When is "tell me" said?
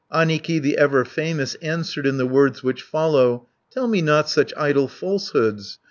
3.69-4.01